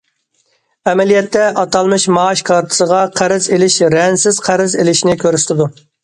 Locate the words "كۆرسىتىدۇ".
5.25-5.69